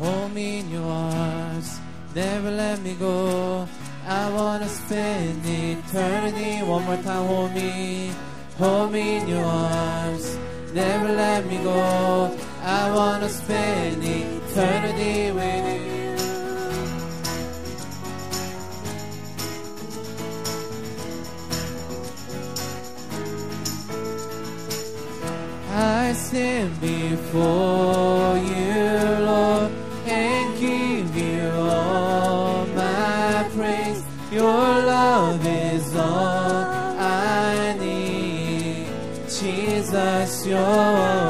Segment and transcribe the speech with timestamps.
[0.00, 1.78] Hold me in your arms,
[2.14, 3.68] never let me go.
[4.08, 7.26] I wanna spend eternity one more time.
[7.26, 8.10] Hold me,
[8.56, 10.38] hold me in your arms,
[10.72, 12.34] never let me go.
[12.62, 16.16] I wanna spend eternity with you.
[25.72, 28.69] I stand before you.
[40.46, 41.29] your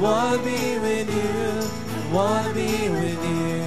[0.00, 3.66] wanna be with you, wanna be with you.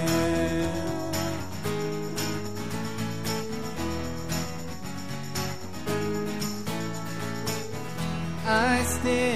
[8.46, 9.33] I still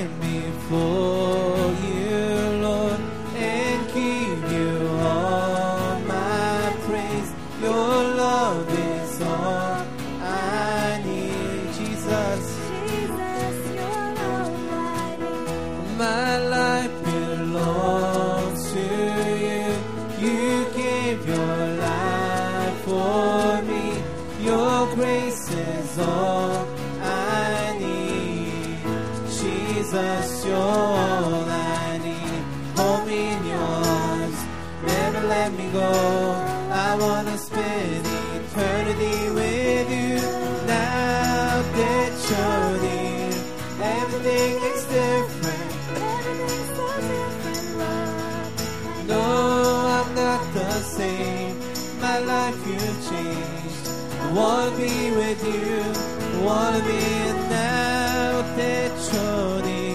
[54.33, 55.83] Wanna be with you,
[56.45, 59.87] wanna be in Navotechoni.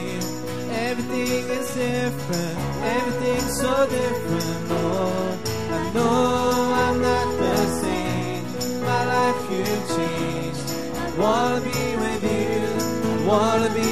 [0.89, 4.71] Everything is different, everything's so different.
[4.71, 5.39] Oh,
[5.71, 8.45] I know I'm not the same.
[8.85, 10.69] My life you've changed.
[10.97, 12.61] I wanna be with you,
[13.11, 13.92] I wanna be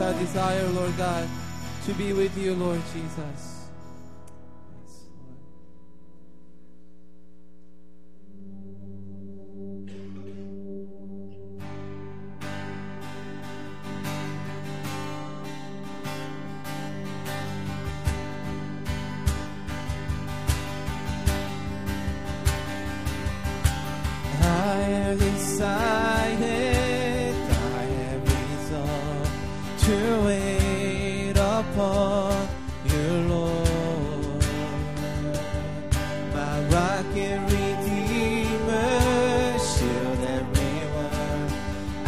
[0.00, 1.28] our desire, Lord God,
[1.86, 3.55] to be with you, Lord Jesus.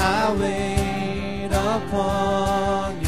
[0.01, 3.08] I wait upon you.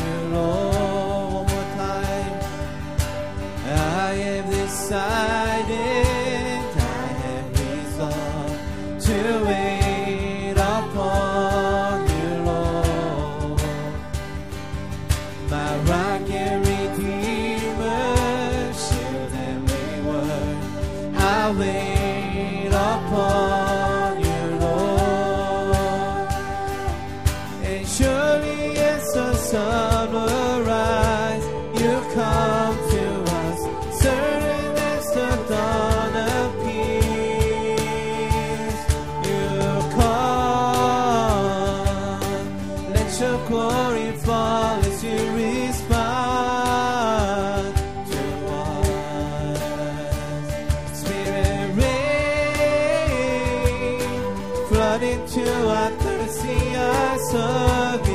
[55.03, 58.10] Into our thirsty eyes again.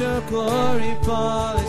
[0.00, 1.67] Your glory fall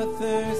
[0.00, 0.57] into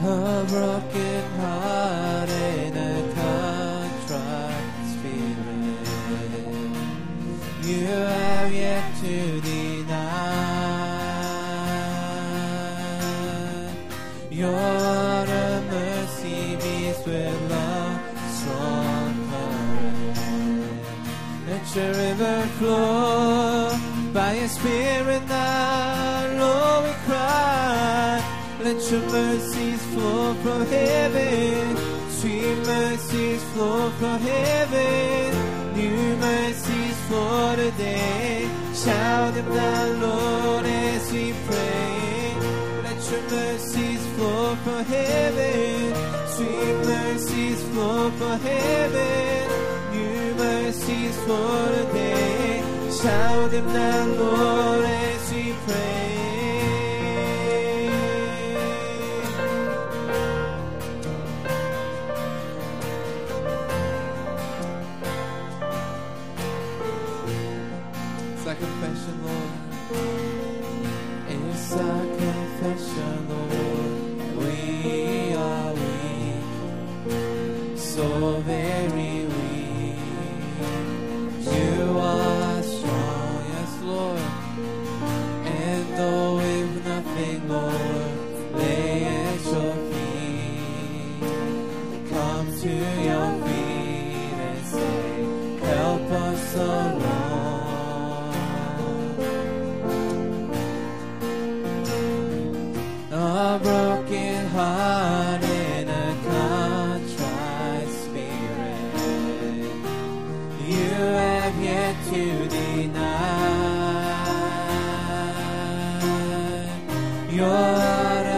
[0.00, 5.86] A broken heart and a contrite spirit.
[7.66, 9.88] You have yet to deny
[14.30, 15.26] your
[15.68, 18.00] mercy beats with love,
[18.38, 20.18] strong current.
[21.48, 23.76] Let your river flow
[24.12, 28.22] by your spirit now, Lord, we cry.
[28.62, 29.57] Let your mercies
[29.98, 31.76] flow from heaven,
[32.08, 38.48] sweet mercies flow from heaven, new mercies for today.
[38.74, 42.34] Shout them down, Lord, as we pray.
[42.84, 45.94] Let your mercies flow from heaven,
[46.36, 49.40] sweet mercies flow from heaven,
[49.96, 52.62] new mercies for today.
[53.02, 54.67] Shout them down, Lord,
[104.64, 105.42] heart
[105.88, 108.92] a contrite spirit.
[110.72, 113.18] You have yet to deny
[117.30, 117.76] your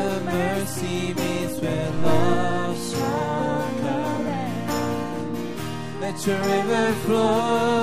[0.03, 2.41] of mercy meets with love.
[6.01, 7.80] Let your river flow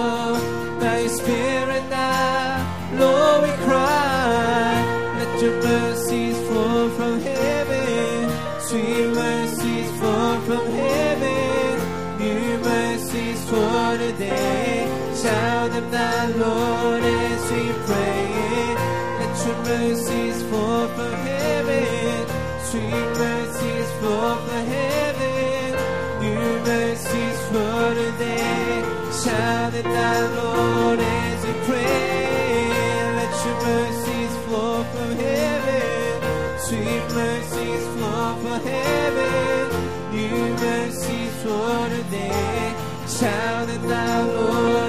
[16.35, 18.75] Lord, as we pray.
[19.19, 22.27] Let your mercies flow from heaven,
[22.69, 25.75] sweet mercies flow from heaven,
[26.21, 28.83] new mercies for today.
[29.23, 32.69] Shout it down, Lord, as we pray.
[33.19, 39.61] Let your mercies flow from heaven, sweet mercies flow from heaven,
[40.11, 42.75] new mercies for today.
[43.07, 44.86] Shout it down, Lord,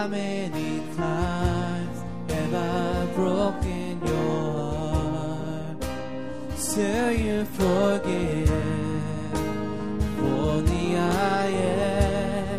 [0.00, 1.98] How many times
[2.30, 4.62] have I broken your
[5.12, 5.84] heart?
[6.56, 8.50] Still you forgive.
[10.22, 11.52] Only I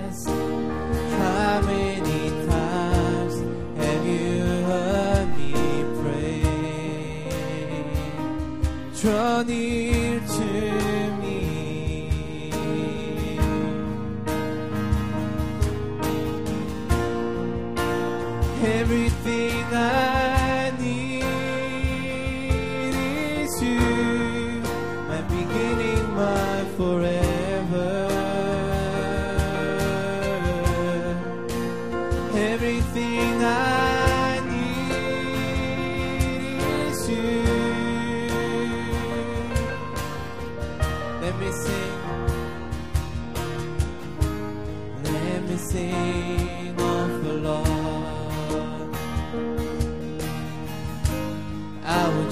[0.05, 0.27] ask.
[0.27, 3.35] How many times
[3.81, 5.53] have you heard me
[5.99, 6.43] pray?
[9.01, 9.90] Draw near
[32.41, 34.91] Everything I need
[36.89, 37.43] is you.
[41.21, 41.97] Let me sing.
[45.03, 48.95] Let me sing of the Lord.
[51.85, 52.29] I will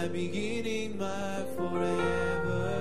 [0.00, 2.72] my beginning, my forever.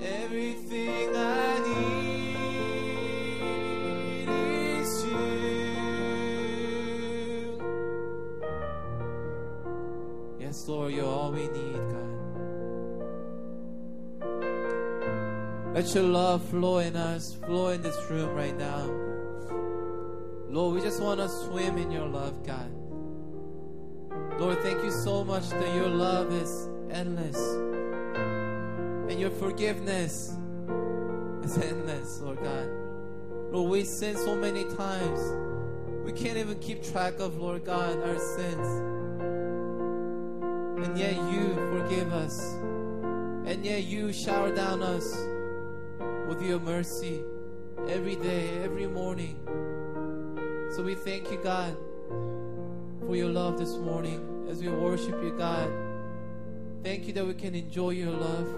[0.00, 2.28] Everything I need
[4.30, 5.20] is you.
[10.40, 12.16] Yes, Lord, you're all we need, God.
[15.74, 18.88] Let your love flow in us, flow in this room right now.
[20.48, 22.75] Lord, we just want to swim in your love, God.
[24.38, 27.38] Lord, thank you so much that your love is endless
[29.08, 30.36] and your forgiveness
[31.42, 32.68] is endless, Lord God.
[33.50, 35.20] Lord, we sin so many times.
[36.04, 38.68] We can't even keep track of, Lord God, our sins.
[40.86, 42.38] And yet you forgive us.
[43.46, 45.16] And yet you shower down us
[46.28, 47.22] with your mercy
[47.88, 49.38] every day, every morning.
[50.74, 51.74] So we thank you, God,
[53.06, 55.70] for your love this morning as we worship you, God.
[56.82, 58.48] Thank you that we can enjoy your love.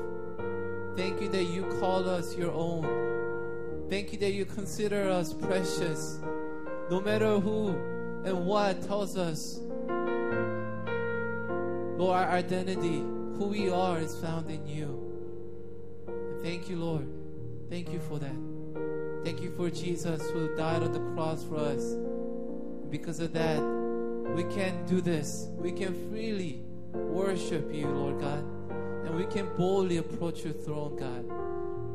[0.96, 3.86] Thank you that you call us your own.
[3.90, 6.18] Thank you that you consider us precious.
[6.90, 7.68] No matter who
[8.24, 9.60] and what tells us,
[11.98, 13.00] Lord, our identity,
[13.36, 14.98] who we are, is found in you.
[16.06, 17.06] And thank you, Lord.
[17.68, 19.24] Thank you for that.
[19.24, 21.96] Thank you for Jesus who died on the cross for us.
[22.90, 23.77] Because of that,
[24.34, 25.48] we can do this.
[25.52, 26.62] We can freely
[26.92, 28.44] worship you, Lord God.
[29.06, 31.24] And we can boldly approach your throne, God.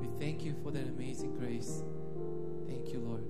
[0.02, 1.84] We thank you for that amazing grace.
[2.68, 3.24] Thank you, Lord.